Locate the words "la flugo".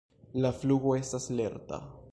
0.45-0.95